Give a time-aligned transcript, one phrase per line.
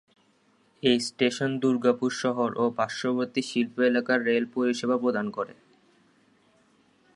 [0.83, 5.53] এই স্টেশন দুর্গাপুর শহর ও পার্শবর্তী শিল্প এলাকার রেল পরিসেবা প্রদান করে।